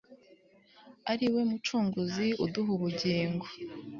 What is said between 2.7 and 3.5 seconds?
ubugingo